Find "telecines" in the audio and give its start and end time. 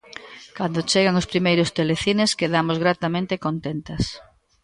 1.77-2.35